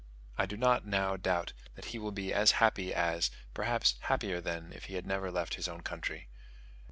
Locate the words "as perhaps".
2.91-3.99